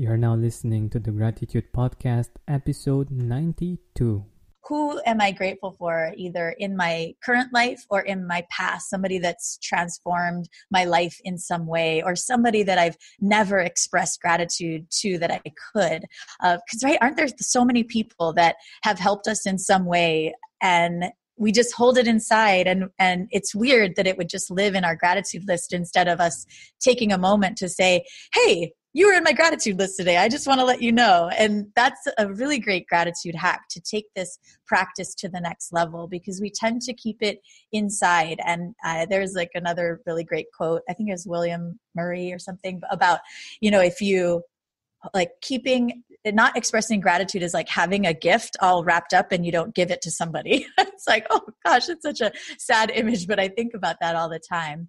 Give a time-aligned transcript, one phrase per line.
[0.00, 4.24] You're now listening to the Gratitude Podcast, episode 92.
[4.64, 8.88] Who am I grateful for, either in my current life or in my past?
[8.88, 14.86] Somebody that's transformed my life in some way, or somebody that I've never expressed gratitude
[15.02, 15.42] to that I
[15.74, 16.06] could.
[16.40, 20.32] Because, uh, right, aren't there so many people that have helped us in some way?
[20.62, 24.74] And we just hold it inside and and it's weird that it would just live
[24.74, 26.44] in our gratitude list instead of us
[26.80, 28.04] taking a moment to say
[28.34, 30.16] hey you were in my gratitude list today.
[30.16, 31.30] I just want to let you know.
[31.38, 36.08] And that's a really great gratitude hack to take this practice to the next level
[36.08, 37.40] because we tend to keep it
[37.72, 38.38] inside.
[38.44, 42.38] And uh, there's like another really great quote, I think it was William Murray or
[42.38, 43.20] something about,
[43.60, 44.42] you know, if you
[45.14, 49.52] like keeping not expressing gratitude is like having a gift all wrapped up and you
[49.52, 50.66] don't give it to somebody.
[50.78, 54.28] it's like, oh gosh, it's such a sad image, but I think about that all
[54.28, 54.88] the time.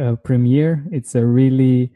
[0.00, 0.84] uh, premiere.
[0.90, 1.92] It's a really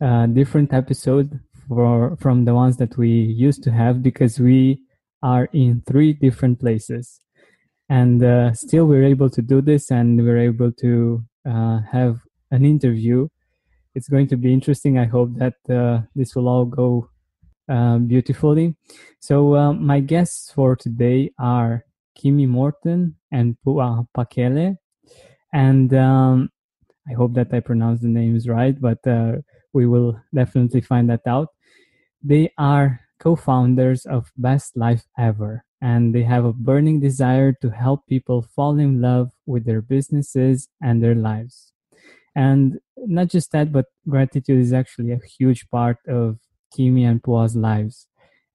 [0.00, 4.82] uh, different episode for from the ones that we used to have because we
[5.22, 7.20] are in three different places,
[7.88, 12.64] and uh, still we're able to do this, and we're able to uh, have an
[12.64, 13.28] interview.
[13.94, 14.98] It's going to be interesting.
[14.98, 17.08] I hope that uh, this will all go
[18.06, 18.76] beautifully.
[19.20, 24.76] So my guests for today are Kimi Morton and Pua Pakele.
[25.52, 26.50] And um,
[27.08, 29.36] I hope that I pronounce the names right, but uh,
[29.72, 31.48] we will definitely find that out.
[32.22, 37.70] They are co founders of Best Life Ever, and they have a burning desire to
[37.70, 41.72] help people fall in love with their businesses and their lives.
[42.34, 46.38] And not just that, but gratitude is actually a huge part of
[46.74, 48.08] Kimi and Pua's lives.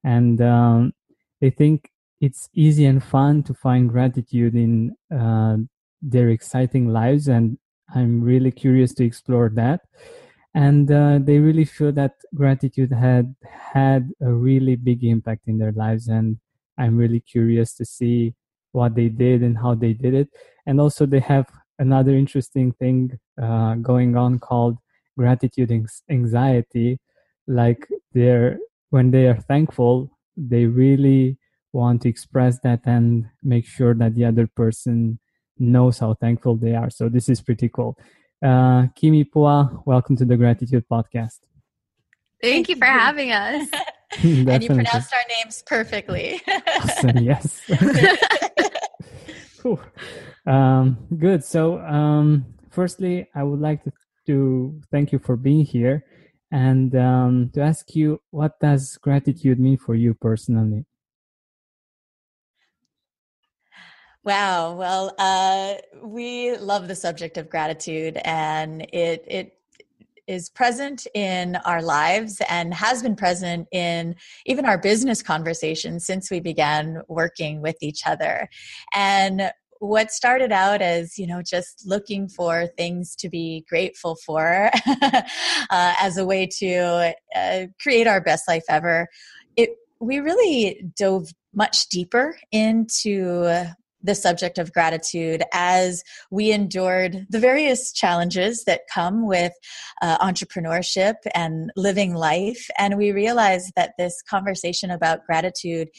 [0.03, 0.93] And um,
[1.39, 1.89] they think
[2.19, 5.57] it's easy and fun to find gratitude in uh,
[6.01, 7.57] their exciting lives and
[7.93, 9.81] I'm really curious to explore that.
[10.53, 15.71] And uh, they really feel that gratitude had had a really big impact in their
[15.71, 16.07] lives.
[16.07, 16.37] And
[16.77, 18.33] I'm really curious to see
[18.73, 20.29] what they did and how they did it.
[20.65, 21.47] And also, they have
[21.79, 24.77] another interesting thing uh, going on called
[25.17, 25.71] gratitude
[26.09, 26.99] anxiety.
[27.47, 28.59] Like they're
[28.89, 31.37] when they are thankful, they really
[31.73, 35.19] want to express that and make sure that the other person
[35.61, 36.89] knows how thankful they are.
[36.89, 37.97] So this is pretty cool.
[38.43, 41.39] Uh, Kimi Pua, welcome to the Gratitude Podcast.
[42.41, 43.69] Thank you for having us.
[44.23, 46.41] and you pronounced our names perfectly.
[46.81, 47.61] awesome, yes.
[50.45, 51.45] um, good.
[51.45, 53.91] So, um, firstly, I would like to,
[54.27, 56.03] to thank you for being here
[56.51, 60.85] and um, to ask you what does gratitude mean for you personally?
[64.23, 64.75] Wow.
[64.75, 69.57] Well, uh, we love the subject of gratitude, and it it
[70.27, 74.15] is present in our lives and has been present in
[74.45, 78.47] even our business conversations since we began working with each other.
[78.93, 84.69] And what started out as you know just looking for things to be grateful for
[84.87, 85.21] uh,
[85.99, 89.07] as a way to uh, create our best life ever
[89.55, 97.39] it we really dove much deeper into the subject of gratitude as we endured the
[97.39, 99.53] various challenges that come with
[100.01, 102.67] uh, entrepreneurship and living life.
[102.77, 105.89] And we realized that this conversation about gratitude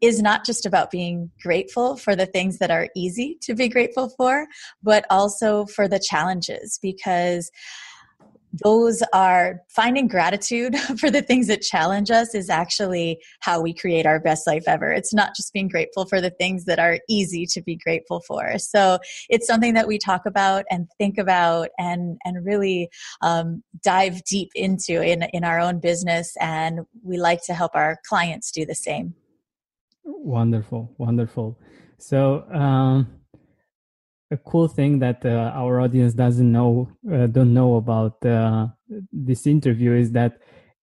[0.00, 4.10] is not just about being grateful for the things that are easy to be grateful
[4.10, 4.46] for,
[4.82, 7.50] but also for the challenges because
[8.62, 14.06] those are finding gratitude for the things that challenge us is actually how we create
[14.06, 14.92] our best life ever.
[14.92, 18.58] It's not just being grateful for the things that are easy to be grateful for.
[18.58, 18.98] So
[19.28, 22.88] it's something that we talk about and think about and and really
[23.22, 27.98] um, dive deep into in in our own business, and we like to help our
[28.06, 29.14] clients do the same.
[30.04, 31.58] Wonderful, wonderful.
[31.98, 32.44] So.
[32.52, 33.23] Um
[34.34, 38.66] a cool thing that uh, our audience doesn't know uh, don't know about uh,
[39.12, 40.32] this interview is that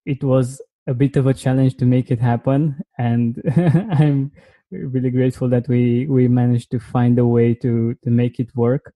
[0.05, 2.81] it was a bit of a challenge to make it happen.
[2.97, 3.41] And
[3.99, 4.31] i'm
[4.71, 7.71] really grateful that we we managed to find a way to
[8.03, 8.93] to make it work.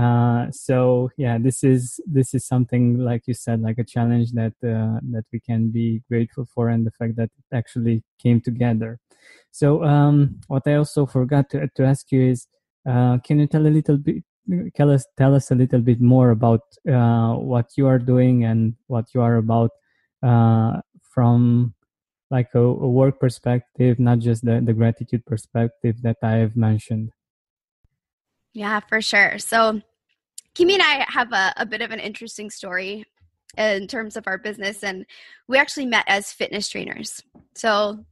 [0.00, 4.54] Uh, so yeah this is this is something like you said like a challenge that
[4.72, 9.00] uh, that we can be grateful for and the fact that it actually came together.
[9.50, 12.46] So um, what i also forgot to, to ask you is
[12.88, 14.22] uh, can you tell a little bit
[14.74, 18.74] tell us tell us a little bit more about uh, what you are doing and
[18.86, 19.70] what you are about
[20.22, 21.74] uh, from
[22.30, 27.10] like a, a, work perspective not just the, the gratitude perspective that i have mentioned
[28.52, 29.38] yeah, for sure.
[29.38, 29.80] So,
[30.54, 33.04] Kimi and I have a, a bit of an interesting story
[33.56, 35.06] in terms of our business, and
[35.48, 37.22] we actually met as fitness trainers.
[37.54, 38.04] So,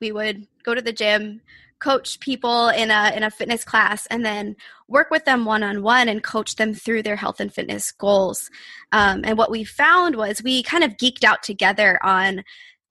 [0.00, 1.40] we would go to the gym,
[1.84, 4.56] coach people in a in a fitness class, and then
[4.88, 8.50] work with them one on one and coach them through their health and fitness goals.
[8.92, 12.42] Um, and what we found was we kind of geeked out together on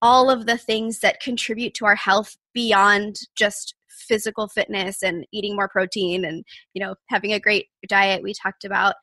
[0.02, 5.56] all of the things that contribute to our health beyond just physical fitness and eating
[5.56, 6.44] more protein and
[6.74, 8.96] you know having a great diet we talked about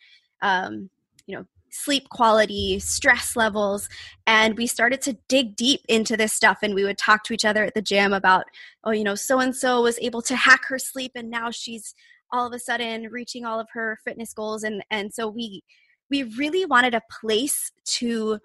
[0.43, 0.91] um,
[1.27, 3.89] you know sleep quality, stress levels,
[4.27, 6.59] and we started to dig deep into this stuff.
[6.63, 8.45] And we would talk to each other at the gym about,
[8.85, 11.95] oh, you know, so and so was able to hack her sleep, and now she's
[12.33, 14.63] all of a sudden reaching all of her fitness goals.
[14.63, 15.63] And and so we
[16.11, 18.39] we really wanted a place to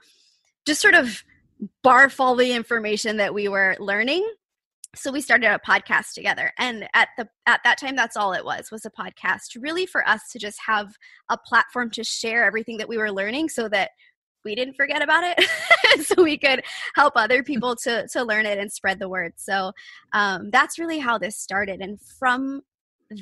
[0.66, 1.24] just sort of
[1.84, 4.28] barf all the information that we were learning
[4.96, 8.46] so we started a podcast together and at the at that time that's all it
[8.46, 10.96] was was a podcast really for us to just have
[11.30, 13.92] a platform to share everything that we were learning so that
[14.46, 16.64] we didn't forget about it so we could
[16.96, 19.34] help other people to to learn it and spread the word.
[19.36, 19.74] So
[20.14, 22.62] um, that's really how this started and from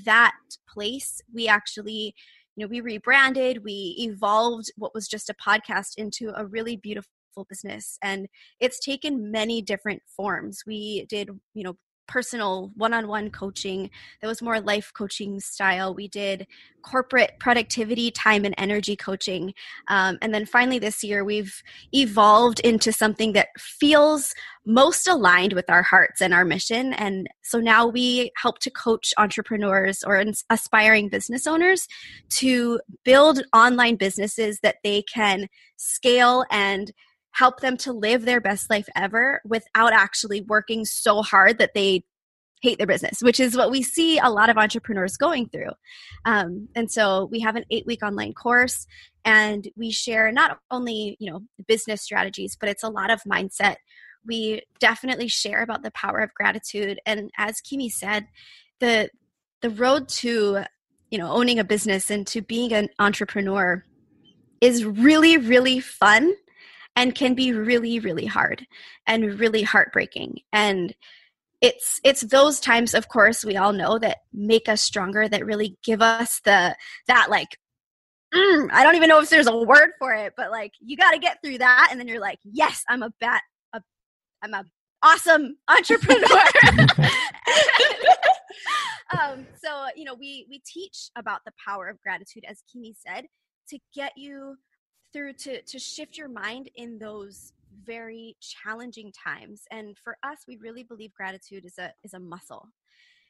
[0.06, 0.36] that
[0.68, 2.14] place we actually
[2.56, 7.10] you know we rebranded we evolved what was just a podcast into a really beautiful
[7.50, 8.28] business and
[8.60, 10.64] it's taken many different forms.
[10.66, 11.78] We did you know
[12.08, 13.90] personal one-on-one coaching
[14.22, 15.94] that was more life coaching style.
[15.94, 16.48] We did
[16.84, 19.54] corporate productivity time and energy coaching
[19.88, 21.64] um, and then finally this year we've
[21.94, 24.34] evolved into something that feels
[24.66, 29.14] most aligned with our hearts and our mission and so now we help to coach
[29.18, 31.88] entrepreneurs or aspiring business owners
[32.30, 35.48] to build online businesses that they can
[35.78, 36.92] scale and
[37.34, 42.04] help them to live their best life ever without actually working so hard that they
[42.62, 45.72] hate their business, which is what we see a lot of entrepreneurs going through.
[46.26, 48.88] Um, and so we have an eight week online course
[49.26, 53.76] and we share not only, you know, business strategies, but it's a lot of mindset.
[54.26, 57.00] We definitely share about the power of gratitude.
[57.06, 58.28] And as Kimi said,
[58.80, 59.10] the
[59.62, 60.64] the road to,
[61.10, 63.84] you know, owning a business and to being an entrepreneur
[64.62, 66.34] is really, really fun
[66.96, 68.66] and can be really really hard
[69.08, 70.40] and really heartbreaking.
[70.52, 70.96] And
[71.62, 75.78] it's it's those times of course we all know that make us stronger that really
[75.82, 76.76] give us the
[77.08, 77.58] that like
[78.36, 81.12] mm, i don't even know if there's a word for it but like you got
[81.12, 83.42] to get through that and then you're like yes i'm a bat
[83.74, 83.82] a,
[84.44, 84.66] i'm a
[85.02, 86.44] awesome entrepreneur.
[89.14, 93.26] Um, so you know we we teach about the power of gratitude as kimi said
[93.70, 94.56] to get you
[95.14, 97.54] through to to shift your mind in those
[97.86, 99.64] very challenging times.
[99.72, 102.68] And for us we really believe gratitude is a is a muscle.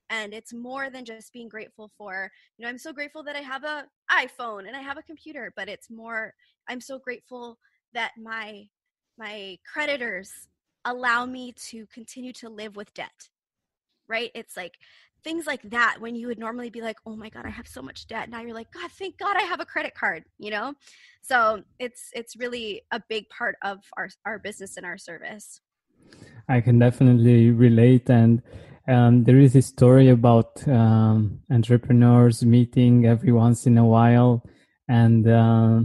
[0.10, 3.42] And it's more than just being grateful for you know i'm so grateful that i
[3.42, 6.34] have a iphone and i have a computer but it's more
[6.70, 7.58] i'm so grateful
[7.94, 8.68] that my
[9.18, 10.32] my creditors
[10.86, 13.30] allow me to continue to live with debt
[14.08, 14.32] right?
[14.36, 14.74] It's like
[15.24, 17.82] things like that when you would normally be like oh my god i have so
[17.82, 18.30] much debt.
[18.30, 20.74] Now you're like god thank god i have a credit card you know?
[21.22, 25.62] So it's it's really a big part of our our business and our service.
[26.50, 28.42] I can definitely relate and
[28.88, 34.44] um, there is a story about um, entrepreneurs meeting every once in a while
[34.90, 35.80] and uh,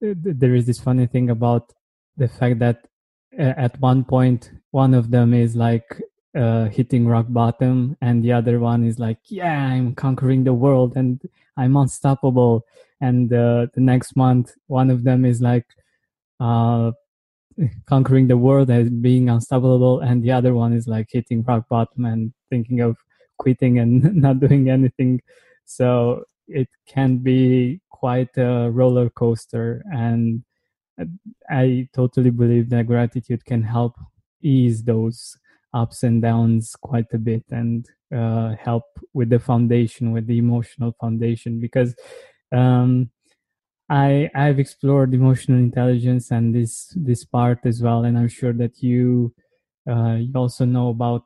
[0.00, 1.72] there is this funny thing about
[2.16, 2.88] the fact that
[3.38, 6.02] uh, at one point one of them is like
[6.36, 10.96] uh, hitting rock bottom and the other one is like yeah i'm conquering the world
[10.96, 11.20] and
[11.56, 12.64] i'm unstoppable.
[13.00, 15.66] And uh, the next month one of them is like
[16.40, 16.92] uh,
[17.86, 22.06] conquering the world as being unstoppable and the other one is like hitting rock bottom
[22.06, 22.96] and thinking of
[23.38, 25.20] quitting and not doing anything.
[25.66, 30.42] So it can be quite a roller coaster and
[31.50, 33.94] i totally believe that gratitude can help
[34.42, 35.36] ease those
[35.82, 37.86] ups and downs quite a bit and
[38.20, 38.84] uh, help
[39.18, 41.90] with the foundation, with the emotional foundation, because
[42.60, 43.10] um,
[43.88, 46.72] I I've explored emotional intelligence and this
[47.08, 49.34] this part as well, and I'm sure that you
[49.92, 51.24] uh, you also know about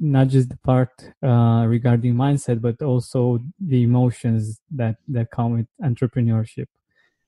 [0.00, 5.68] not just the part uh, regarding mindset, but also the emotions that that come with
[5.82, 6.68] entrepreneurship.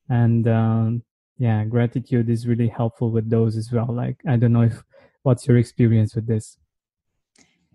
[0.09, 1.03] And um,
[1.39, 3.91] yeah, gratitude is really helpful with those as well.
[3.91, 4.83] Like I don't know if
[5.27, 6.57] what's your experience with this.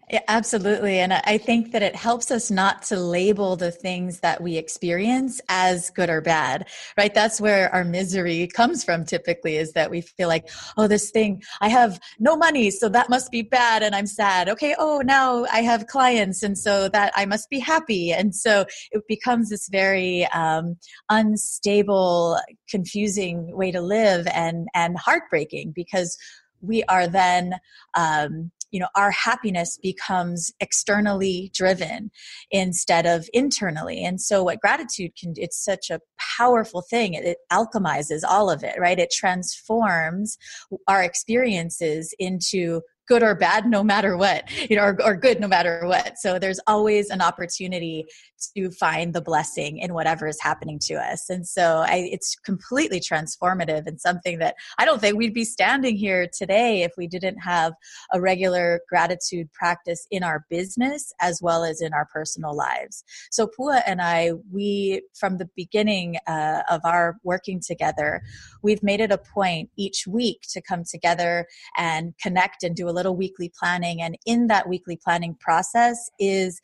[0.10, 1.00] Yeah, absolutely.
[1.00, 5.40] And I think that it helps us not to label the things that we experience
[5.48, 6.68] as good or bad,
[6.98, 7.14] right?
[7.14, 11.42] That's where our misery comes from typically is that we feel like, oh, this thing,
[11.62, 14.50] I have no money, so that must be bad and I'm sad.
[14.50, 18.12] Okay, oh, now I have clients and so that I must be happy.
[18.12, 20.76] And so it becomes this very um,
[21.10, 22.38] unstable,
[22.70, 26.18] confusing way to live and, and heartbreaking because
[26.62, 27.56] we are then
[27.96, 32.12] um, you know our happiness becomes externally driven
[32.52, 34.04] instead of internally.
[34.04, 36.00] And so what gratitude can it's such a
[36.38, 37.14] powerful thing.
[37.14, 39.00] It, it alchemizes all of it right?
[39.00, 40.38] It transforms
[40.88, 45.48] our experiences into good or bad no matter what you know or, or good no
[45.48, 46.18] matter what.
[46.18, 48.06] So there's always an opportunity
[48.56, 51.30] to find the blessing in whatever is happening to us.
[51.30, 55.98] And so I, it's completely transformative and something that i don't think we'd be standing
[55.98, 57.74] here today if we didn't have
[58.14, 63.04] a regular gratitude practice in our business as well as in our personal lives.
[63.30, 68.22] So pua and i we from the beginning uh, of our working together
[68.64, 71.46] we've made it a point each week to come together
[71.78, 74.02] and connect and do a little weekly planning.
[74.02, 76.62] And in that weekly planning process is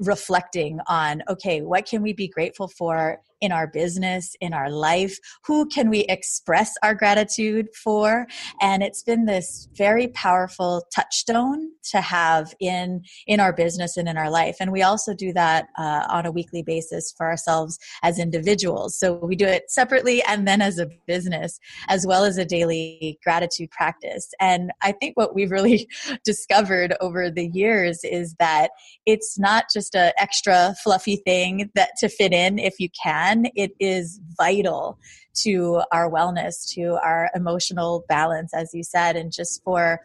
[0.00, 5.18] reflecting on okay what can we be grateful for in our business in our life
[5.44, 8.26] who can we express our gratitude for?
[8.60, 14.16] And it's been this very powerful touchstone to have in in our business and in
[14.16, 14.56] our life.
[14.60, 18.98] And we also do that uh, on a weekly basis for ourselves as individuals.
[18.98, 23.18] So we do it separately and then as a business as well as a daily
[23.22, 24.30] gratitude practice.
[24.40, 25.88] And i think what we've really
[26.24, 28.70] discovered over the years is that
[29.06, 33.72] it's not just an extra fluffy thing that to fit in if you can it
[33.78, 34.98] is vital
[35.34, 40.00] to our wellness to our emotional balance as you said and just for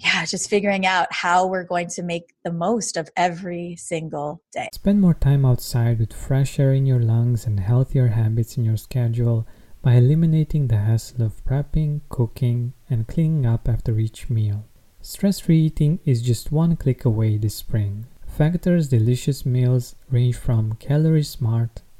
[0.00, 4.68] yeah, just figuring out how we're going to make the most of every single day.
[4.72, 8.76] Spend more time outside with fresh air in your lungs and healthier habits in your
[8.76, 9.46] schedule
[9.82, 14.64] by eliminating the hassle of prepping, cooking, and cleaning up after each meal.
[15.00, 18.06] Stress free eating is just one click away this spring.
[18.26, 21.82] Factor's delicious meals range from calorie smart,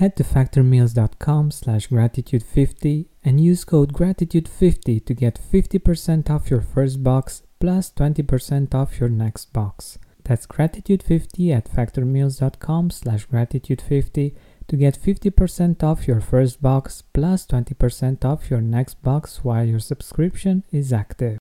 [0.00, 7.04] Head to factormeals.com slash gratitude50 and use code gratitude50 to get 50% off your first
[7.04, 9.98] box plus 20% off your next box.
[10.24, 14.34] That's gratitude50 at factormeals.com slash gratitude50
[14.68, 19.80] to get 50% off your first box plus 20% off your next box while your
[19.80, 21.36] subscription is active.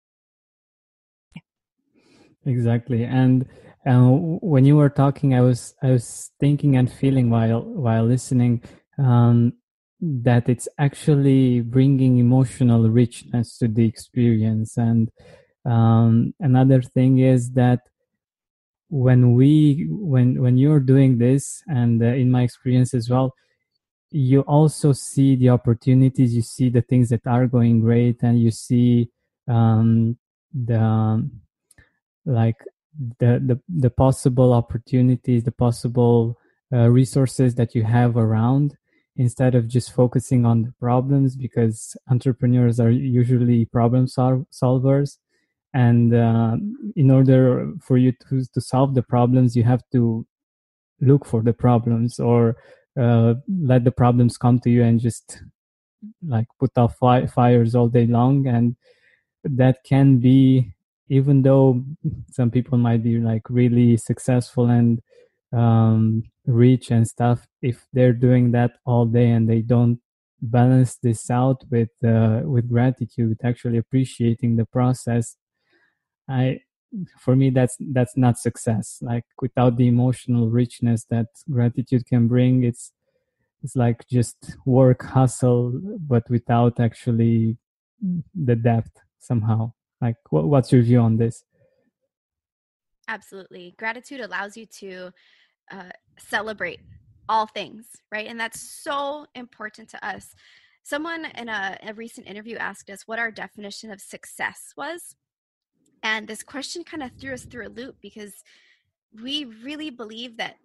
[2.44, 3.04] Exactly.
[3.04, 3.46] And
[3.86, 4.10] uh,
[4.42, 8.64] when you were talking, I was I was thinking and feeling while while listening
[8.98, 9.54] um,
[10.02, 14.78] that it's actually bringing emotional richness to the experience.
[14.78, 15.10] And
[15.66, 17.82] um, another thing is that
[18.90, 23.34] when we when when you're doing this, and uh, in my experience as well,
[24.12, 26.36] you also see the opportunities.
[26.36, 29.10] You see the things that are going great, and you see
[29.48, 30.18] um,
[30.54, 31.30] the
[32.26, 32.58] like
[33.20, 36.38] the the, the possible opportunities the possible
[36.74, 38.76] uh, resources that you have around
[39.18, 45.18] instead of just focusing on the problems because entrepreneurs are usually problem sol- solvers.
[45.74, 46.58] And uh,
[46.96, 50.26] in order for you to, to solve the problems you have to
[51.02, 52.58] look for the problems or
[53.00, 55.42] uh, let the problems come to you and just
[56.26, 58.48] like put off fi- fires all day long.
[58.48, 58.76] And
[59.44, 60.74] that can be
[61.10, 61.84] even though
[62.32, 65.02] some people might be like really successful and
[65.54, 70.00] um, rich and stuff, if they're doing that all day and they don't
[70.42, 75.38] balance this out with uh, with gratitude, actually appreciating the process,
[76.30, 76.60] I
[77.20, 79.00] for me that's that's not success.
[79.02, 82.92] Like without the emotional richness that gratitude can bring, it's
[83.64, 87.58] it's like just work hustle, but without actually
[88.36, 89.74] the depth somehow.
[90.02, 91.44] Like, what, what's your view on this?
[93.08, 93.74] Absolutely.
[93.78, 95.12] Gratitude allows you to
[95.72, 95.90] uh,
[96.20, 96.82] celebrate
[97.30, 98.28] all things, right?
[98.28, 100.34] And that's so important to us.
[100.84, 105.16] Someone in a, a recent interview asked us what our definition of success was.
[106.04, 108.34] And this question kind of threw us through a loop because
[109.22, 110.56] we really believe that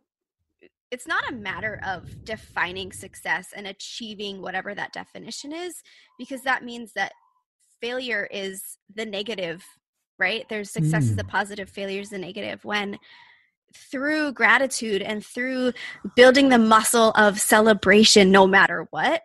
[0.90, 5.82] it's not a matter of defining success and achieving whatever that definition is,
[6.18, 7.12] because that means that
[7.82, 9.62] failure is the negative,
[10.18, 10.46] right?
[10.48, 11.10] There's success mm.
[11.10, 12.64] is the positive, failure is the negative.
[12.64, 12.98] When
[13.74, 15.72] through gratitude and through
[16.16, 19.22] building the muscle of celebration, no matter what,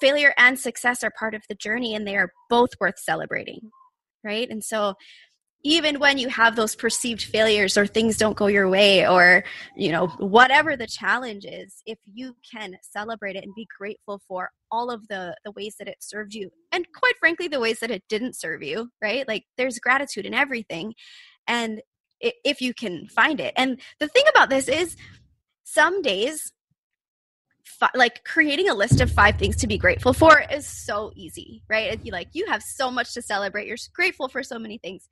[0.00, 3.70] failure and success are part of the journey and they are both worth celebrating,
[4.22, 4.48] right?
[4.48, 4.94] And so,
[5.66, 9.44] even when you have those perceived failures or things don't go your way or
[9.76, 14.50] you know whatever the challenge is if you can celebrate it and be grateful for
[14.70, 17.90] all of the the ways that it served you and quite frankly the ways that
[17.90, 20.94] it didn't serve you right like there's gratitude in everything
[21.46, 21.80] and
[22.20, 23.54] if you can find it.
[23.56, 24.96] And the thing about this is,
[25.64, 26.52] some days,
[27.94, 31.98] like creating a list of five things to be grateful for is so easy, right?
[32.04, 33.66] You like you have so much to celebrate.
[33.66, 35.08] You're grateful for so many things,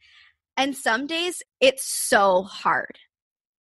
[0.56, 2.98] and some days it's so hard.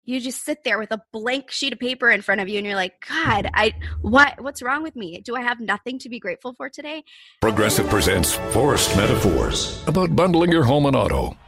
[0.04, 2.66] You just sit there with a blank sheet of paper in front of you, and
[2.66, 5.20] you're like, God, I what what's wrong with me?
[5.20, 7.04] Do I have nothing to be grateful for today?
[7.42, 11.36] Progressive presents Forced Metaphors about bundling your home and auto.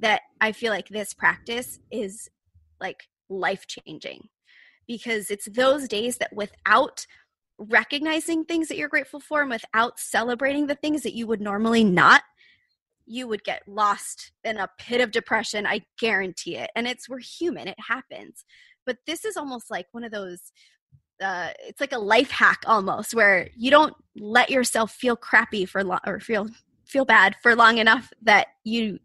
[0.00, 2.28] that I feel like this practice is
[2.80, 4.28] like life changing
[4.86, 7.06] because it's those days that without
[7.58, 11.82] recognizing things that you're grateful for and without celebrating the things that you would normally
[11.82, 12.22] not
[13.06, 17.18] you would get lost in a pit of depression i guarantee it and it's we're
[17.18, 18.44] human it happens.
[18.84, 20.52] But this is almost like one of those
[21.20, 25.82] uh, it's like a life hack almost where you don't let yourself feel crappy for
[25.82, 26.46] long or feel
[26.84, 28.98] feel bad for long enough that you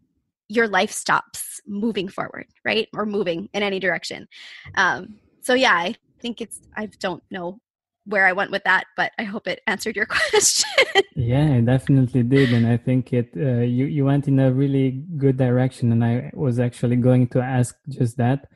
[0.48, 2.88] your life stops moving forward, right?
[2.94, 4.28] Or moving in any direction.
[4.76, 7.58] Um, so yeah, I think it's I don't know
[8.04, 10.70] where I went with that, but I hope it answered your question.
[11.14, 15.04] yeah, it definitely did, and I think it uh, you you went in a really
[15.16, 18.48] good direction, and I was actually going to ask just that.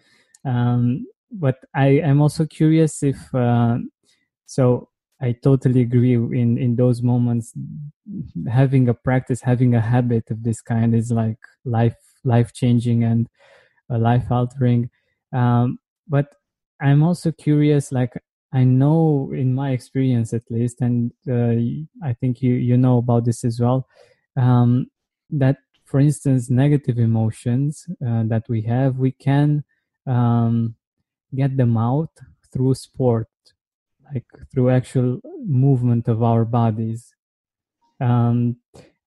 [0.44, 3.78] Um, but I am also curious if uh,
[4.46, 4.88] so.
[5.20, 6.14] I totally agree.
[6.14, 7.54] In in those moments,
[8.50, 13.28] having a practice, having a habit of this kind is like life life changing and
[13.90, 14.90] uh, life altering.
[15.32, 16.34] Um, but
[16.80, 17.92] I'm also curious.
[17.92, 18.12] Like
[18.52, 21.56] I know in my experience, at least, and uh,
[22.06, 23.88] I think you you know about this as well.
[24.36, 24.88] Um,
[25.30, 29.64] that, for instance, negative emotions uh, that we have, we can
[30.06, 30.74] um,
[31.34, 32.10] get them out
[32.52, 33.28] through sport
[34.12, 37.14] like through actual movement of our bodies.
[38.00, 38.56] Um,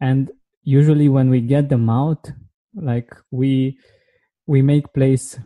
[0.02, 0.32] and
[0.64, 2.32] usually when we get them out
[2.76, 3.78] like we
[4.48, 5.38] we make place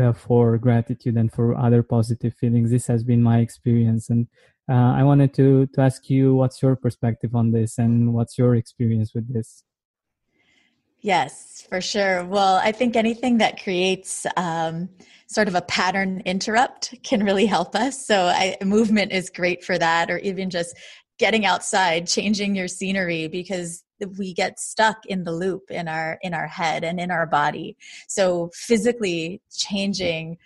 [0.00, 2.70] uh, for gratitude and for other positive feelings.
[2.70, 4.10] This has been my experience.
[4.10, 4.26] And
[4.70, 8.54] uh, i wanted to to ask you what's your perspective on this and what's your
[8.54, 9.64] experience with this
[11.00, 14.88] yes for sure well i think anything that creates um,
[15.30, 18.04] sort of a pattern interrupt can really help us.
[18.04, 20.76] So I, movement is great for that, or even just
[21.18, 23.84] getting outside, changing your scenery because
[24.18, 27.76] we get stuck in the loop in our in our head and in our body.
[28.08, 30.38] So physically changing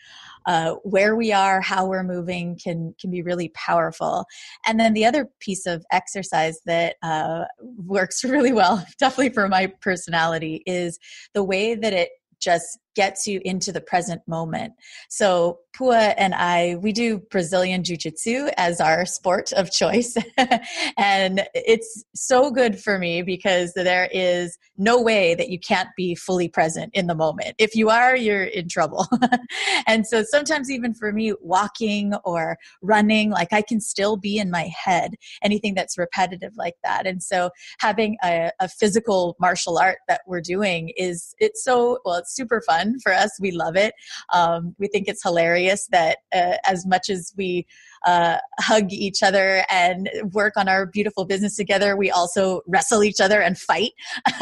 [0.46, 4.24] uh, where we are, how we're moving can can be really powerful.
[4.66, 9.72] And then the other piece of exercise that uh, works really well, definitely for my
[9.80, 10.98] personality, is
[11.34, 14.74] the way that it just gets you into the present moment.
[15.08, 20.16] So Pua and I, we do Brazilian Jiu Jitsu as our sport of choice.
[20.96, 26.14] and it's so good for me because there is no way that you can't be
[26.14, 27.54] fully present in the moment.
[27.58, 29.06] If you are, you're in trouble.
[29.86, 34.50] and so sometimes, even for me, walking or running, like I can still be in
[34.50, 37.06] my head, anything that's repetitive like that.
[37.06, 42.16] And so having a, a physical martial art that we're doing is, it's so, well,
[42.16, 43.30] it's super fun fun for us.
[43.40, 43.94] We love it.
[44.32, 47.66] Um, we think it's hilarious that uh, as much as we
[48.06, 53.20] uh, hug each other and work on our beautiful business together, we also wrestle each
[53.20, 53.92] other and fight.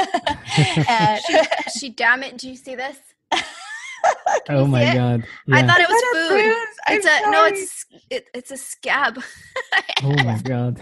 [0.89, 1.41] and she,
[1.79, 2.39] she, damn it!
[2.39, 2.99] Do you see this?
[4.51, 4.95] oh my it?
[4.95, 5.25] god!
[5.51, 6.43] I thought it was Is that a food.
[6.43, 6.67] bruise?
[6.87, 7.45] I'm It's a no.
[7.47, 9.23] It's it, it's a scab.
[10.03, 10.81] oh my god!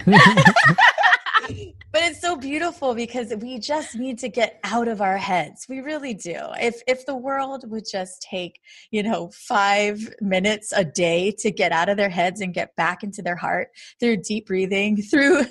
[1.93, 5.67] But it's so beautiful because we just need to get out of our heads.
[5.69, 6.37] We really do.
[6.61, 11.73] If if the world would just take you know 5 minutes a day to get
[11.73, 15.45] out of their heads and get back into their heart through deep breathing through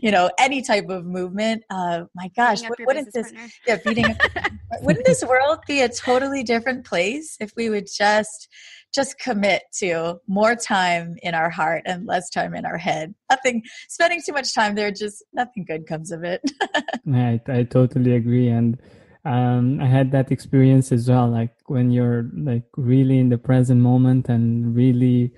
[0.00, 3.32] you know any type of movement uh my gosh Beating up wou- your wouldn't this
[3.32, 3.48] partner.
[3.66, 4.16] yeah beating up
[4.82, 8.48] wouldn't this world be a totally different place if we would just
[8.94, 13.14] just commit to more time in our heart and less time in our head.
[13.30, 16.42] Nothing spending too much time there just nothing good comes of it.
[17.12, 18.78] I, I totally agree and
[19.24, 23.80] um, i had that experience as well like when you're like really in the present
[23.80, 25.32] moment and really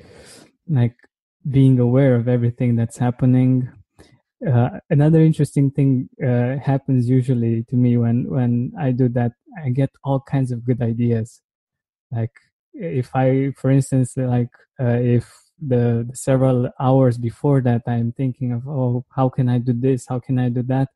[0.68, 0.96] like
[1.50, 3.70] being aware of everything that's happening.
[4.46, 9.32] Uh, another interesting thing uh, happens usually to me when when i do that
[9.64, 11.40] i get all kinds of good ideas.
[12.10, 12.32] Like
[12.74, 18.66] if i for instance like uh, if the, several hours before that i'm thinking of
[18.68, 20.06] oh how can i do this?
[20.08, 20.88] How can i do that?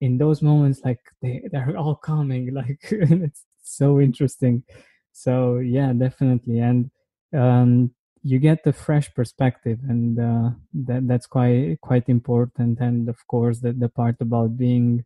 [0.00, 4.64] In those moments like they they're all coming like it's so interesting.
[5.12, 6.58] So yeah definitely.
[6.60, 6.90] And
[7.34, 10.50] um you get the fresh perspective and uh
[10.86, 12.80] that that's quite quite important.
[12.80, 15.04] And of course the, the part about being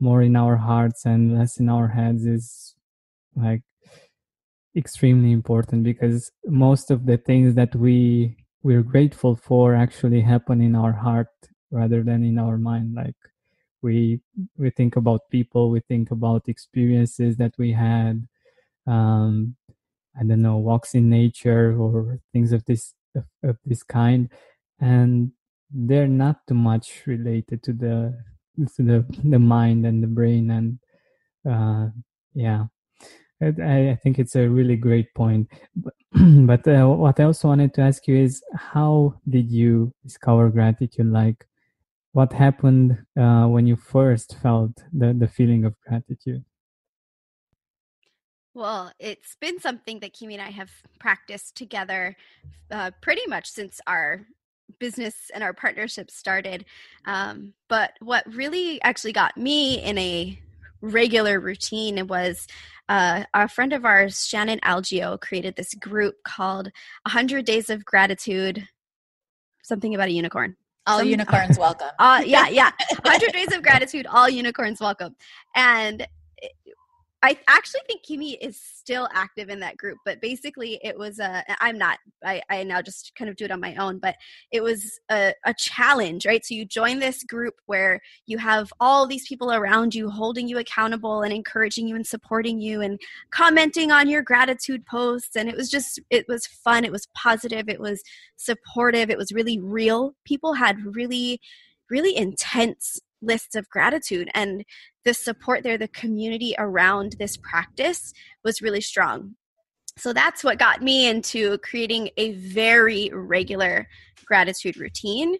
[0.00, 2.74] more in our hearts and less in our heads is
[3.36, 3.62] like
[4.76, 10.74] extremely important because most of the things that we we're grateful for actually happen in
[10.76, 11.28] our heart
[11.70, 12.94] rather than in our mind.
[12.94, 13.16] Like
[13.82, 14.20] we
[14.56, 18.26] we think about people we think about experiences that we had
[18.86, 19.56] um
[20.18, 24.30] i don't know walks in nature or things of this of, of this kind.
[24.80, 25.32] And
[25.70, 28.18] they're not too much related to the
[28.76, 30.78] to the the mind and the brain and
[31.48, 31.88] uh
[32.34, 32.66] yeah
[33.42, 35.48] I, think it's a really great point.
[35.76, 40.48] But, but uh, what I also wanted to ask you is how did you discover
[40.50, 41.06] gratitude?
[41.06, 41.46] Like,
[42.12, 46.44] what happened uh, when you first felt the, the feeling of gratitude?
[48.54, 52.14] Well, it's been something that Kimi and I have practiced together
[52.70, 54.26] uh, pretty much since our
[54.78, 56.66] business and our partnership started.
[57.06, 60.38] Um, but what really actually got me in a
[60.82, 62.46] regular routine was
[62.88, 66.66] uh, a friend of ours, Shannon Algio, created this group called
[67.06, 68.68] 100 Days of Gratitude,
[69.62, 70.56] something about a unicorn.
[70.86, 72.70] all Some- unicorns welcome Uh, yeah, yeah.
[73.02, 75.14] 100 Days of Gratitude, all unicorns welcome.
[75.54, 76.06] And
[77.24, 81.44] I actually think Kimi is still active in that group, but basically it was a,
[81.60, 84.16] I'm not, I, I now just kind of do it on my own, but
[84.50, 86.44] it was a, a challenge, right?
[86.44, 90.58] So you join this group where you have all these people around you holding you
[90.58, 95.36] accountable and encouraging you and supporting you and commenting on your gratitude posts.
[95.36, 96.84] And it was just, it was fun.
[96.84, 97.68] It was positive.
[97.68, 98.02] It was
[98.36, 99.10] supportive.
[99.10, 100.16] It was really real.
[100.24, 101.40] People had really,
[101.88, 104.64] really intense lists of gratitude and
[105.04, 108.12] the support there the community around this practice
[108.44, 109.34] was really strong.
[109.98, 113.86] So that's what got me into creating a very regular
[114.24, 115.36] gratitude routine.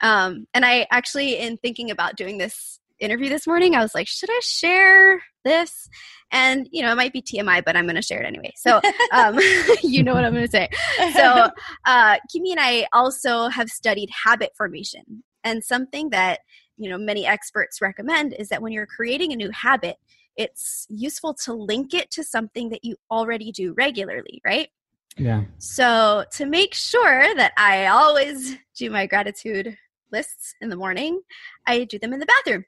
[0.00, 4.06] Um, and i actually in thinking about doing this interview this morning i was like
[4.08, 5.88] should i share this?
[6.32, 8.52] And you know it might be tmi but i'm going to share it anyway.
[8.56, 8.80] So
[9.12, 9.38] um,
[9.82, 10.68] you know what i'm going to say.
[11.14, 11.48] So
[11.86, 16.40] uh, and I also have studied habit formation, and something that
[16.76, 19.96] you know many experts recommend is that when you're creating a new habit,
[20.36, 24.68] it's useful to link it to something that you already do regularly, right?
[25.16, 25.44] Yeah.
[25.58, 29.76] So to make sure that I always do my gratitude
[30.12, 31.22] lists in the morning,
[31.66, 32.64] I do them in the bathroom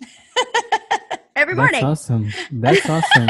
[1.36, 1.82] every morning.
[1.82, 2.32] That's awesome.
[2.50, 3.28] That's awesome.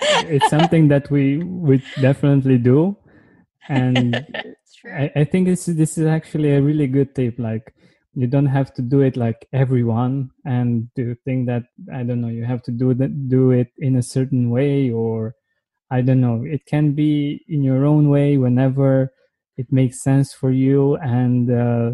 [0.00, 2.96] it's something that we we definitely do,
[3.68, 4.24] and
[4.86, 7.38] I, I think this is this is actually a really good tip.
[7.38, 7.74] Like
[8.14, 12.28] you don't have to do it like everyone, and to think that I don't know
[12.28, 15.34] you have to do that do it in a certain way or
[15.90, 16.44] I don't know.
[16.44, 19.12] It can be in your own way whenever
[19.56, 21.92] it makes sense for you, and uh,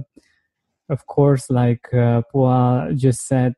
[0.91, 3.55] of course, like uh, Pua just said,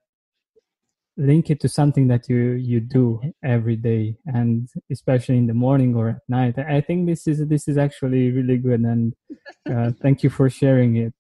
[1.19, 5.97] link it to something that you you do every day and especially in the morning
[5.97, 9.15] or at night i think this is this is actually really good and
[9.69, 11.13] uh, thank you for sharing it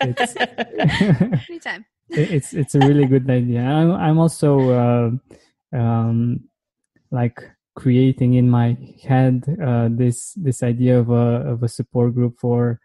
[0.00, 0.36] it's
[1.48, 1.84] Anytime.
[2.08, 5.10] it's it's a really good idea i'm, I'm also uh,
[5.76, 6.40] um,
[7.10, 7.38] like
[7.74, 12.80] creating in my head uh, this this idea of a of a support group for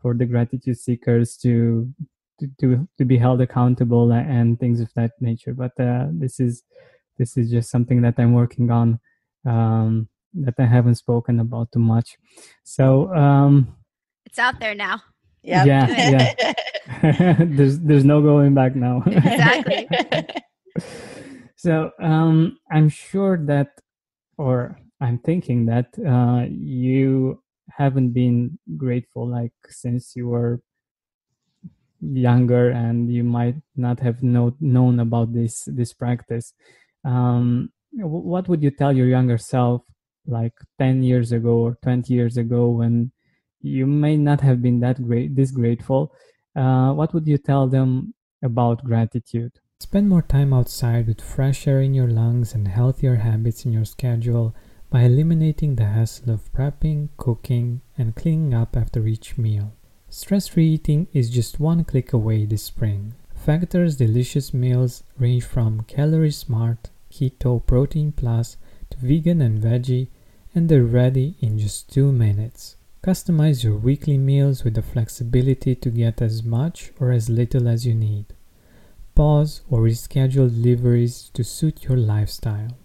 [0.00, 1.92] for the gratitude seekers to
[2.40, 6.62] to to, to be held accountable and things of that nature but uh, this is
[7.18, 8.98] this is just something that i'm working on
[9.44, 12.16] um, that I haven't spoken about too much.
[12.64, 13.76] So um,
[14.24, 15.02] it's out there now.
[15.42, 15.66] Yep.
[15.66, 16.52] Yeah, yeah.
[17.38, 19.02] there's there's no going back now.
[19.06, 19.88] exactly.
[21.56, 23.80] so um, I'm sure that,
[24.38, 30.60] or I'm thinking that uh, you haven't been grateful like since you were
[32.00, 36.52] younger and you might not have know, known about this this practice
[37.04, 39.82] um, what would you tell your younger self
[40.26, 43.12] like 10 years ago or 20 years ago when
[43.62, 46.12] you may not have been that great this grateful.
[46.54, 49.52] Uh, what would you tell them about gratitude?
[49.80, 53.84] Spend more time outside with fresh air in your lungs and healthier habits in your
[53.84, 54.54] schedule
[54.90, 59.72] by eliminating the hassle of prepping cooking and cleaning up after each meal.
[60.10, 63.14] Stress-free eating is just one click away this spring.
[63.34, 68.56] Factor's delicious meals range from calorie smart keto protein plus
[68.90, 70.08] to vegan and veggie
[70.54, 75.90] and they're ready in just two minutes Customize your weekly meals with the flexibility to
[75.90, 78.26] get as much or as little as you need.
[79.16, 82.78] Pause or reschedule deliveries to suit your lifestyle.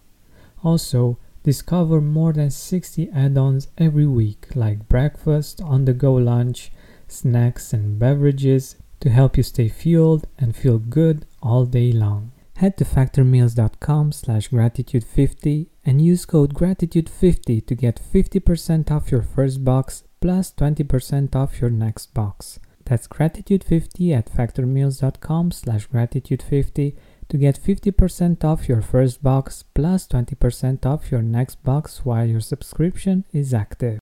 [0.63, 6.71] Also, discover more than 60 add ons every week, like breakfast, on the go lunch,
[7.07, 12.31] snacks, and beverages to help you stay fueled and feel good all day long.
[12.55, 19.63] Head to factormeals.com slash gratitude50 and use code gratitude50 to get 50% off your first
[19.63, 22.59] box plus 20% off your next box.
[22.85, 26.95] That's gratitude50 at factormeals.com slash gratitude50
[27.29, 32.39] to get 50% off your first box plus 20% off your next box while your
[32.39, 33.99] subscription is active.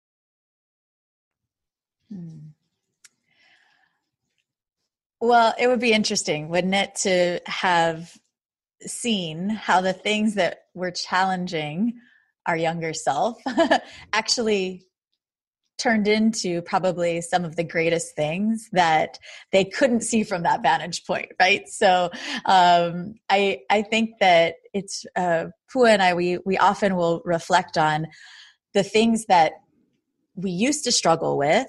[2.12, 2.38] Hmm.
[5.20, 8.12] Well, it would be interesting, wouldn't it, to have
[8.80, 11.94] seen how the things that were challenging
[12.46, 13.40] our younger self
[14.12, 14.84] actually
[15.82, 19.18] turned into probably some of the greatest things that
[19.50, 21.68] they couldn't see from that vantage point right?
[21.68, 22.10] So
[22.44, 27.76] um, i i think that it's uh, pua and i we we often will reflect
[27.76, 28.06] on
[28.74, 29.52] the things that
[30.34, 31.66] we used to struggle with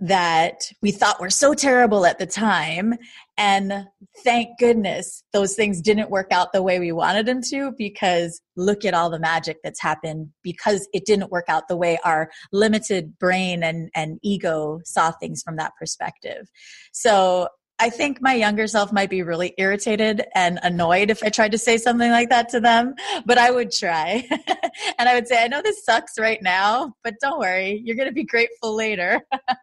[0.00, 2.94] that we thought were so terrible at the time.
[3.36, 3.86] And
[4.24, 8.84] thank goodness those things didn't work out the way we wanted them to because look
[8.84, 13.18] at all the magic that's happened because it didn't work out the way our limited
[13.18, 16.48] brain and, and ego saw things from that perspective.
[16.92, 17.48] So
[17.80, 21.58] I think my younger self might be really irritated and annoyed if I tried to
[21.58, 24.28] say something like that to them, but I would try.
[24.98, 28.08] and I would say, I know this sucks right now, but don't worry, you're going
[28.08, 29.22] to be grateful later.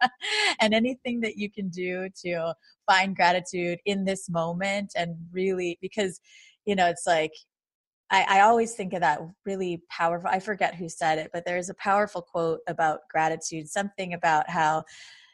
[0.59, 2.55] and anything that you can do to
[2.87, 6.19] find gratitude in this moment and really, because,
[6.65, 7.33] you know, it's like,
[8.09, 10.29] I, I, always think of that really powerful.
[10.31, 14.85] I forget who said it, but there's a powerful quote about gratitude, something about how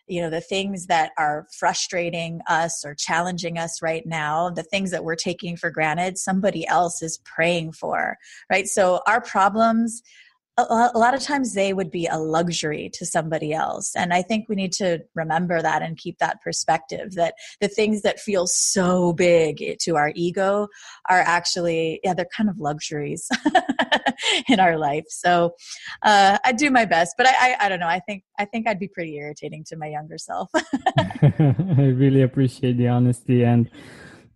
[0.07, 4.91] you know the things that are frustrating us or challenging us right now the things
[4.91, 8.17] that we're taking for granted somebody else is praying for
[8.49, 8.67] right?
[8.67, 10.01] So our problems
[10.57, 13.95] a lot of times they would be a luxury to somebody else.
[13.95, 18.01] And i think we need to remember that and keep that perspective that the things
[18.03, 20.67] that feel so big to our ego
[21.09, 23.29] are actually yeah they're kind of luxuries
[24.49, 25.05] in our life.
[25.09, 25.53] So
[26.03, 27.87] uh, i do my best but I, I, I don't know.
[27.87, 30.49] I think i think i'd be pretty irritating to my younger self.
[30.97, 33.69] I really appreciate the honesty and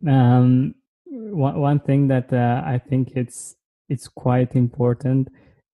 [0.08, 0.75] um,
[1.10, 3.56] one, one thing that uh, i think it's
[3.89, 5.30] it's quite important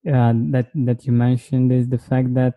[0.07, 2.55] uh, that that you mentioned is the fact that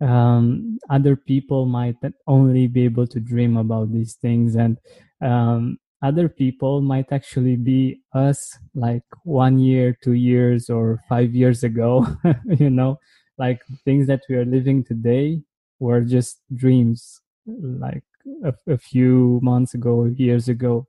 [0.00, 4.78] um, other people might only be able to dream about these things and
[5.20, 11.62] um, other people might actually be us like one year two years or five years
[11.62, 12.06] ago
[12.58, 12.98] you know?
[13.38, 15.42] Like things that we are living today
[15.78, 18.04] were just dreams like
[18.44, 20.86] a, a few months ago years ago.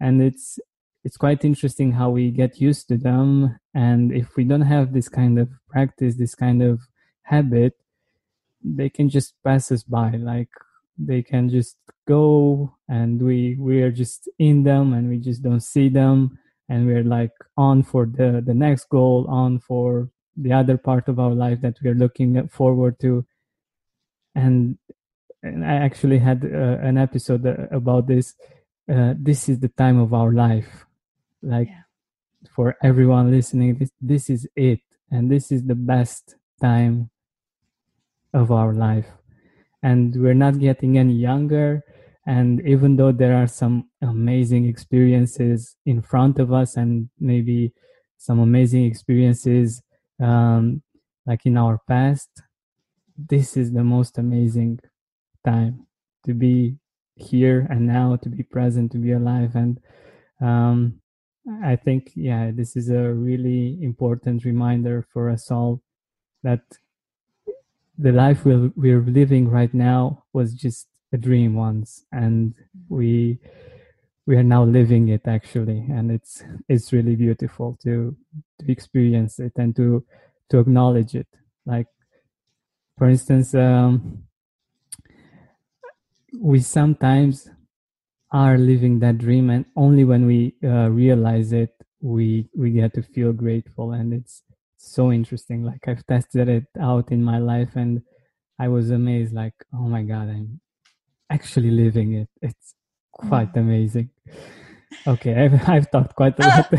[0.00, 0.58] And it's
[1.04, 3.58] it's quite interesting how we get used to them.
[3.74, 6.80] And if we don't have this kind of practice this kind of
[7.22, 7.74] habit
[8.62, 10.10] they can just pass us by.
[10.10, 10.48] Like
[10.98, 15.62] they can just go and we we are just in them and we just don't
[15.62, 16.38] see them.
[16.68, 21.18] And we're like on for the the next goal on for the other part of
[21.18, 23.26] our life that we're looking forward to.
[24.34, 24.78] And,
[25.42, 28.34] and i actually had uh, an episode uh, about this.
[28.90, 30.86] Uh, this is the time of our life
[31.42, 31.82] like yeah.
[32.54, 37.10] for everyone listening this this is it and this is the best time
[38.32, 39.08] of our life
[39.82, 41.82] and we're not getting any younger
[42.26, 47.72] and even though there are some amazing experiences in front of us and maybe
[48.18, 49.82] some amazing experiences
[50.22, 50.82] um,
[51.26, 52.42] like in our past
[53.16, 54.78] this is the most amazing
[55.44, 55.86] time
[56.24, 56.76] to be
[57.16, 59.80] here and now to be present to be alive and
[60.40, 60.99] um,
[61.62, 65.80] i think yeah this is a really important reminder for us all
[66.42, 66.60] that
[67.98, 72.54] the life we're, we're living right now was just a dream once and
[72.88, 73.38] we
[74.26, 78.16] we are now living it actually and it's it's really beautiful to
[78.60, 80.04] to experience it and to
[80.50, 81.26] to acknowledge it.
[81.66, 81.86] Like
[82.96, 84.24] for instance um,
[86.38, 87.50] we sometimes
[88.32, 93.02] are living that dream and only when we uh, realize it we we get to
[93.02, 94.42] feel grateful and it's
[94.76, 98.02] so interesting like i've tested it out in my life and
[98.58, 100.60] i was amazed like oh my god i'm
[101.28, 102.74] actually living it it's
[103.12, 104.08] quite amazing
[105.06, 106.72] okay i've, I've talked quite a lot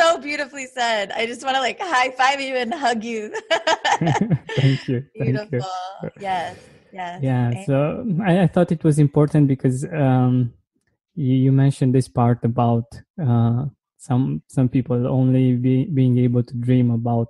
[0.00, 1.12] so beautifully said.
[1.12, 3.34] I just want to like high five you and hug you.
[4.56, 5.04] Thank you.
[5.14, 5.60] Beautiful.
[6.00, 6.22] Thank you.
[6.22, 6.56] Yes.
[6.92, 7.22] Yes.
[7.22, 7.64] Yeah.
[7.66, 10.52] So I, I, thought it was important because um,
[11.14, 12.84] you, you, mentioned this part about
[13.22, 13.66] uh,
[13.98, 17.28] some some people only be, being able to dream about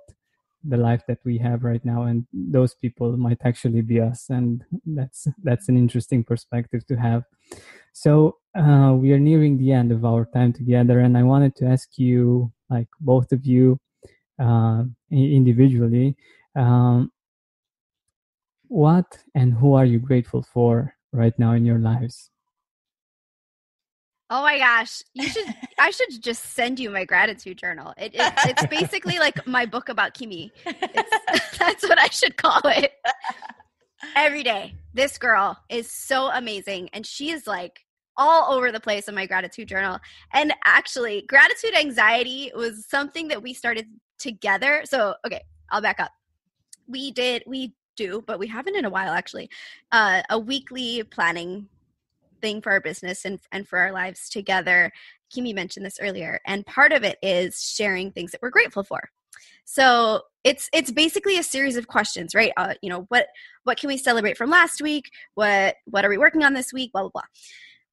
[0.63, 4.63] the life that we have right now, and those people might actually be us, and
[4.85, 7.23] that's that's an interesting perspective to have.
[7.93, 11.65] So uh, we are nearing the end of our time together, and I wanted to
[11.65, 13.79] ask you, like both of you,
[14.39, 16.15] uh, individually,
[16.55, 17.11] um,
[18.71, 22.29] what and who are you grateful for right now in your lives?
[24.29, 25.45] Oh my gosh, you should!
[25.77, 27.93] I should just send you my gratitude journal.
[27.97, 30.53] It, it it's basically like my book about Kimi.
[30.65, 32.93] It's, that's what I should call it.
[34.15, 37.81] Every day, this girl is so amazing, and she is like
[38.15, 39.99] all over the place in my gratitude journal.
[40.31, 44.83] And actually, gratitude anxiety was something that we started together.
[44.85, 46.11] So, okay, I'll back up.
[46.87, 49.49] We did, we do, but we haven't in a while actually,
[49.91, 51.67] uh, a weekly planning
[52.41, 54.91] thing for our business and, and for our lives together.
[55.29, 59.09] Kimi mentioned this earlier, and part of it is sharing things that we're grateful for.
[59.63, 62.51] So it's it's basically a series of questions, right?
[62.57, 63.27] Uh, you know, what
[63.63, 65.09] what can we celebrate from last week?
[65.35, 66.91] What what are we working on this week?
[66.91, 67.21] Blah blah blah.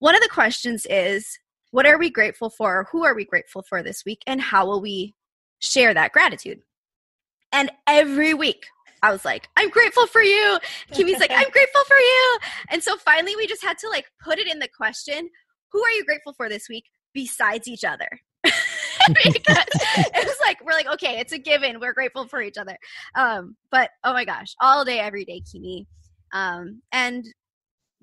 [0.01, 1.39] One of the questions is
[1.71, 2.89] what are we grateful for?
[2.91, 4.23] Who are we grateful for this week?
[4.27, 5.15] And how will we
[5.61, 6.61] share that gratitude?
[7.53, 8.67] And every week,
[9.03, 10.59] I was like, I'm grateful for you.
[10.93, 12.39] Kimi's like, I'm grateful for you.
[12.71, 15.29] And so finally, we just had to like put it in the question
[15.71, 18.09] who are you grateful for this week besides each other?
[18.45, 22.77] because it was like we're like okay it's a given we're grateful for each other
[23.15, 25.87] um but oh my gosh all day every day kimi
[26.33, 27.27] um and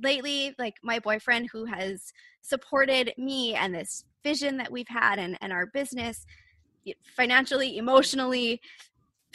[0.02, 5.38] lately like my boyfriend who has supported me and this vision that we've had and,
[5.42, 6.26] and our business
[7.16, 8.60] financially emotionally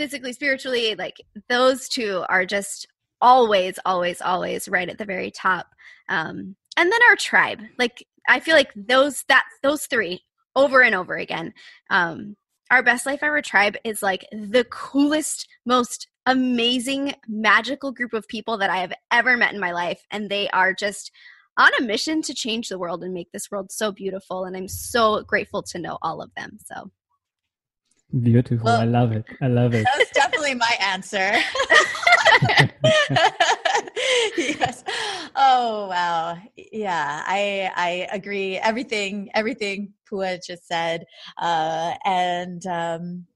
[0.01, 1.17] physically spiritually like
[1.51, 2.87] those two are just
[3.21, 5.67] always always always right at the very top
[6.09, 10.23] um and then our tribe like i feel like those that those three
[10.57, 11.53] over and over again
[11.91, 12.35] um
[12.71, 18.59] our best life ever tribe is like the coolest most amazing, magical group of people
[18.59, 20.01] that I have ever met in my life.
[20.11, 21.11] And they are just
[21.57, 24.45] on a mission to change the world and make this world so beautiful.
[24.45, 26.59] And I'm so grateful to know all of them.
[26.65, 26.91] So
[28.19, 28.67] beautiful.
[28.67, 29.25] Well, I love it.
[29.41, 29.85] I love it.
[29.85, 31.33] That was definitely my answer.
[34.59, 34.85] yes.
[35.37, 36.39] Oh wow.
[36.57, 38.59] Yeah, I I agree.
[38.59, 41.05] Everything everything Pua just said.
[41.39, 43.27] Uh, and um,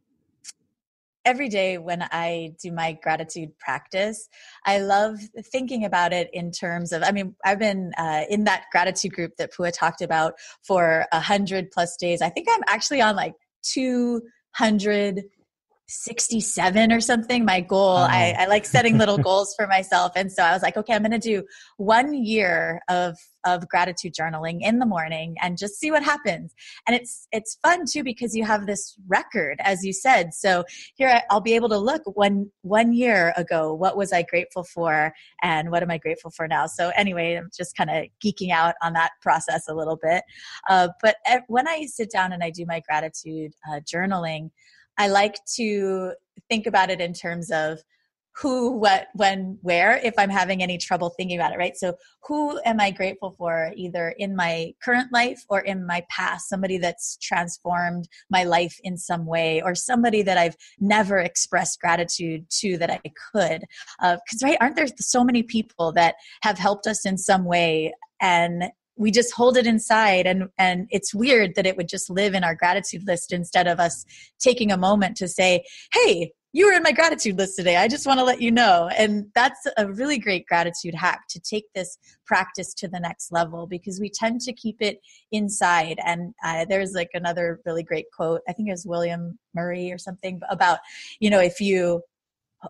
[1.24, 4.28] every day when I do my gratitude practice,
[4.66, 5.18] I love
[5.52, 9.37] thinking about it in terms of, I mean, I've been uh, in that gratitude group
[9.38, 12.20] that Pua talked about for a hundred plus days.
[12.20, 13.34] I think I'm actually on like
[14.58, 15.24] 200
[15.87, 18.09] 67 or something my goal uh-huh.
[18.11, 20.12] I, I, like setting little goals for myself.
[20.16, 21.44] And so i was like okay i'm going to do
[21.77, 26.55] one year of of gratitude journaling in the morning and just see what happens.
[26.87, 30.33] And it's it's fun too because you have this record as you said.
[30.33, 34.64] So here i'll be able to look one one year ago what was i grateful
[34.64, 36.66] for and what am i grateful for now?
[36.66, 40.25] So anyway i'm just kind of geeking out on that process a little bit.
[40.68, 41.16] Uh, but
[41.49, 44.51] when i sit down and i do my gratitude uh, journaling
[44.99, 46.12] I like to
[46.49, 47.80] think about it in terms of
[48.36, 51.76] who, what, when, where, if I'm having any trouble thinking about it, right?
[51.76, 51.95] So,
[52.26, 56.49] who am I grateful for either in my current life or in my past?
[56.49, 62.51] Somebody that's transformed my life in some way, or somebody that I've never expressed gratitude
[62.59, 63.01] to that I
[63.32, 63.62] could.
[64.01, 67.95] Because, uh, right, aren't there so many people that have helped us in some way?
[68.20, 68.64] And
[68.97, 70.26] we just hold it inside.
[70.26, 73.80] And and it's weird that it would just live in our gratitude list instead of
[73.80, 74.05] us
[74.38, 77.74] taking a moment to say hey you were in my gratitude list today.
[77.74, 78.88] I just want to let you know.
[78.97, 83.66] And that's a really great gratitude hack to take this practice to the next level
[83.66, 85.01] because we tend to keep it
[85.32, 85.99] inside.
[86.07, 89.99] And uh, there's like another really great quote i think it was william murray or
[89.99, 90.78] something about
[91.20, 92.03] you know if you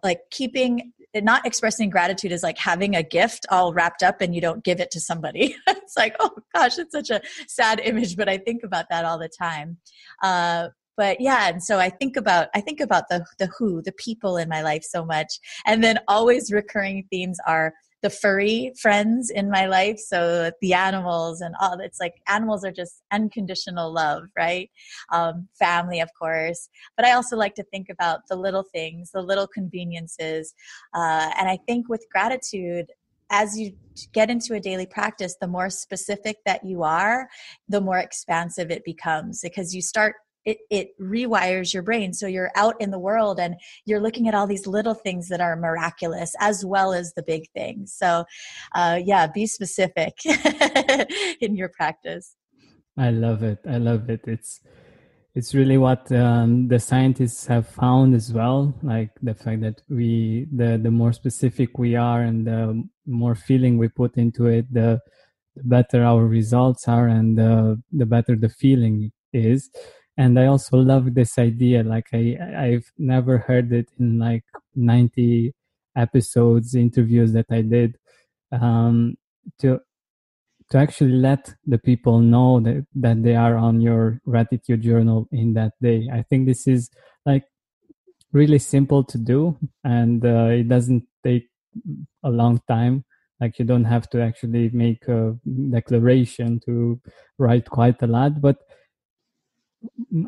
[0.03, 0.93] like keeping
[1.23, 4.81] not expressing gratitude is like having a gift all wrapped up and you don't give
[4.81, 5.57] it to somebody.
[5.85, 9.19] It's like oh gosh it's such a sad image but i think about that all
[9.19, 9.77] the time.
[10.23, 13.93] Uh, but yeah and so i think about i think about the the who the
[13.93, 15.39] people in my life so much.
[15.67, 17.75] And then always recurring themes are
[18.05, 19.99] the furry friends in my life.
[19.99, 24.71] So the animals and all it's like animals are just unconditional love right?
[25.11, 26.69] Um, family of course.
[26.97, 30.55] But i also like to think about the little things the little conveniences.
[30.95, 32.93] Uh, and i think with gratitude
[33.31, 33.73] as you
[34.13, 37.27] get into a daily practice, the more specific that you are,
[37.69, 42.13] the more expansive it becomes because you start it, it rewires your brain.
[42.13, 45.41] So you're out in the world and you're looking at all these little things that
[45.41, 47.93] are miraculous as well as the big things.
[47.93, 48.25] So,
[48.75, 50.15] uh, yeah, be specific
[51.41, 52.37] in your practice.
[52.97, 53.59] I love it.
[53.69, 54.21] I love it.
[54.27, 54.61] It's
[55.35, 58.73] it's really what um, the scientists have found as well.
[58.83, 63.77] Like the fact that we the the more specific we are and the more feeling
[63.77, 65.01] we put into it, the,
[65.57, 69.71] the better our results are and the the better the feeling is
[70.17, 74.45] and i also love this idea like i i've never heard it in like
[74.75, 75.53] 90
[75.97, 77.97] episodes interviews that i did
[78.53, 79.17] um
[79.59, 79.81] to
[80.71, 85.55] to actually let the people know that that they are on your gratitude journal in
[85.55, 86.09] that day.
[86.13, 86.91] I think this is
[87.27, 87.45] like
[88.33, 91.49] really simple to do and uh, it doesn't take
[92.23, 93.05] a long time.
[93.41, 95.37] Like you don't have to actually make a
[95.71, 97.01] declaration to
[97.39, 98.57] write quite a lot but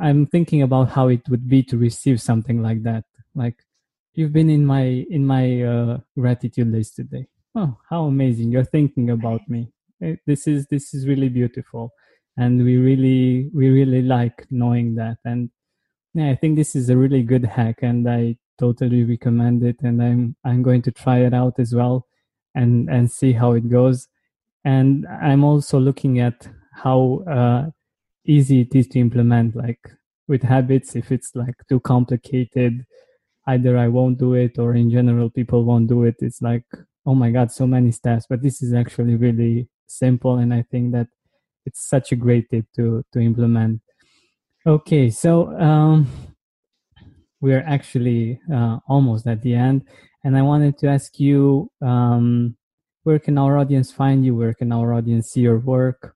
[0.01, 3.05] I'm thinking about how it would be to receive something like that.
[3.35, 3.57] Like
[4.15, 7.27] you've been in my in my uh, gratitude list today.
[7.55, 8.51] Oh, how amazing!
[8.51, 9.73] You're thinking about me.
[10.03, 11.93] Eh, this is this is really beautiful,
[12.37, 15.19] and we really we really like knowing that.
[15.25, 15.51] And
[16.15, 19.77] yeah, I think this is a really good hack, and I totally recommend it.
[19.83, 22.07] And I'm I'm going to try it out as well,
[22.55, 24.09] and and see how it goes.
[24.65, 27.71] And I'm also looking at how uh,
[28.29, 29.81] easy it is to implement like
[30.29, 30.97] with habits.
[30.97, 32.85] If it's like too complicated
[33.49, 36.65] either i won't do it or in general people won't do it it's like
[37.07, 38.27] oh my god so many steps.
[38.29, 41.07] But this is actually really simple and i think that
[41.65, 43.81] it's such a great tip to to implement.
[44.67, 46.07] Okay so um
[47.41, 49.83] we're actually uh, almost at the end
[50.25, 52.57] and i wanted to ask you um
[53.07, 54.35] where can our audience find you?
[54.35, 56.16] Where can our audience see your work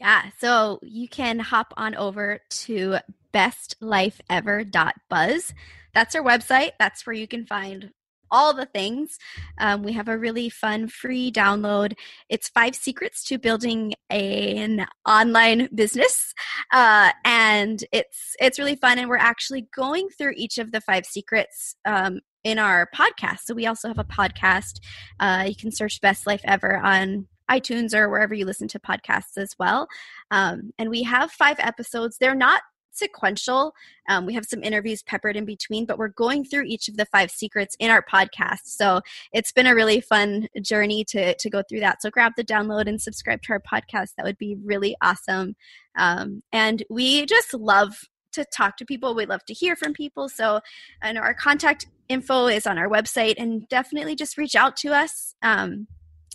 [0.00, 2.98] Yeah, so you can hop on over to
[3.34, 5.54] bestlifeever.buzz.
[5.94, 6.72] That's our website.
[6.78, 7.90] That's where you can find
[8.30, 9.18] all the things.
[9.58, 11.94] Um, we have a really fun free download.
[12.28, 16.34] It's five secrets to building an online business,
[16.72, 18.98] uh, and it's it's really fun.
[18.98, 23.40] And we're actually going through each of the five secrets um, in our podcast.
[23.46, 24.80] So we also have a podcast.
[25.18, 29.36] Uh, you can search Best Life Ever on iTunes or wherever you listen to podcasts
[29.36, 29.88] as well.
[30.30, 32.18] Um, and we have five episodes.
[32.18, 32.62] They're not
[32.98, 33.72] sequential.
[34.08, 37.06] Um, we have some interviews peppered in between, but we're going through each of the
[37.06, 38.64] five secrets in our podcast.
[38.64, 39.00] So
[39.32, 42.02] it's been a really fun journey to to go through that.
[42.02, 44.14] So grab the download and subscribe to our podcast.
[44.16, 45.54] That would be really awesome.
[45.96, 48.00] Um, and we just love
[48.32, 49.14] to talk to people.
[49.14, 50.28] We love to hear from people.
[50.28, 50.60] So
[51.02, 55.34] and our contact info is on our website, and definitely just reach out to us.
[55.42, 55.86] Um,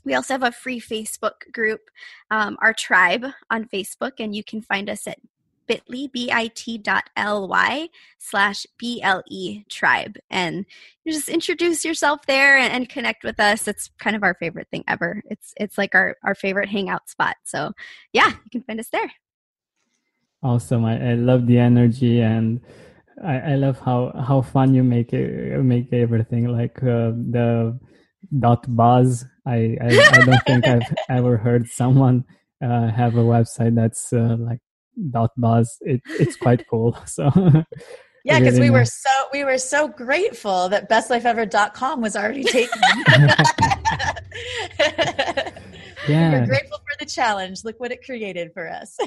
[0.04, 1.82] we also have a free Facebook group,
[2.32, 5.18] um, our tribe on Facebook, and you can find us at
[5.68, 10.18] bit.ly, bit.ly slash BLE tribe.
[10.30, 10.66] And
[11.06, 13.68] you just introduce yourself there and, and, connect with us.
[13.68, 15.22] It's kind of our favorite thing ever.
[15.30, 17.38] It's it's like our, our favorite hangout spot.
[17.44, 17.72] So
[18.12, 19.12] yeah, you can find us there.
[20.42, 20.84] Awesome.
[20.84, 22.60] I, I love the energy and
[23.24, 27.80] I, I love how, how fun you make it, make everything like uh, the
[28.40, 29.26] dot buzz.
[29.46, 32.26] I, I, I don't think I've ever heard someone
[32.64, 34.60] uh, have a website that's uh, like
[35.10, 35.78] dot buzz.
[35.82, 36.98] It, it's quite cool.
[37.06, 37.30] So
[38.26, 42.82] yeah, because we were so we were so grateful that bestlifeever.com was already taken.
[46.08, 46.40] yeah.
[46.40, 47.66] We're grateful for the challenge.
[47.66, 48.98] Look what it created for us.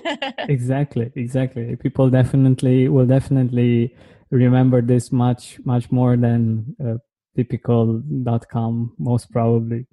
[0.40, 1.76] exactly, exactly.
[1.76, 3.96] People definitely will definitely
[4.30, 6.96] remember this much much more than uh,
[7.36, 8.02] typical
[8.50, 9.86] com most probably.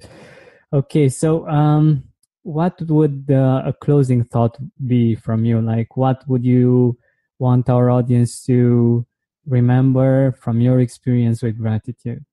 [0.72, 2.04] Okay, so um
[2.44, 5.62] what would uh, a closing thought be from you?
[5.62, 6.98] Like, what would you
[7.40, 9.06] want our audience to
[9.48, 12.24] remember from your experience with gratitude?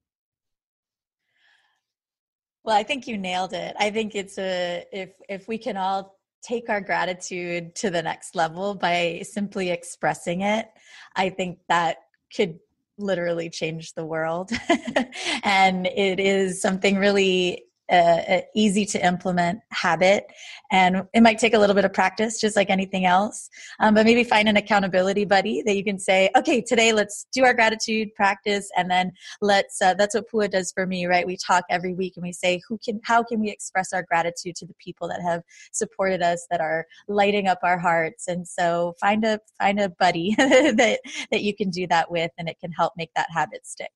[2.65, 3.75] Well, I think you nailed it.
[3.79, 8.35] I think it's a if if we can all take our gratitude to the next
[8.35, 10.69] level by simply expressing it,
[11.17, 11.99] I think that
[12.35, 12.59] could
[13.01, 14.51] literally changed the world.
[15.43, 20.27] and it is something really a, easy to implement habit.
[20.71, 23.49] And it might take a little bit of practice just like anything else.
[23.81, 27.45] Um, but maybe find an accountability buddy that you can say okay today let's do
[27.45, 31.27] our gratitude practice and then let's uh, that's what pua does for me right?
[31.27, 34.57] We talk every week and we say who can how can we express our gratitude
[34.57, 38.29] to the people that have supported us that are lighting up our hearts?
[38.29, 42.49] And so find a find a buddy that that you can do that with and
[42.49, 43.91] it can help make that habit stick.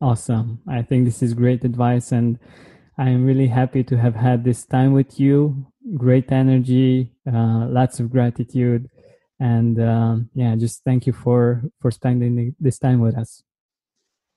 [0.00, 0.60] Awesome.
[0.66, 2.38] I think this is great advice and
[2.98, 5.66] I'm really happy to have had this time with you.
[5.96, 8.88] Great energy, uh, lots of gratitude,
[9.40, 13.42] and um, yeah, just thank you for for spending this time with us.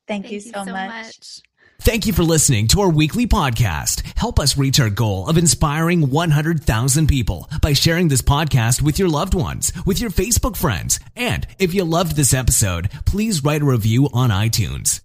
[0.07, 0.89] Thank, thank you, so, you so much.
[0.89, 1.41] much.
[1.81, 4.01] Thank you for listening to our weekly podcast.
[4.17, 9.09] Help us reach our goal of inspiring 100,000 people by sharing this podcast with your
[9.09, 10.99] loved ones, with your Facebook friends.
[11.15, 15.04] And if you loved this episode, please write a review on iTunes.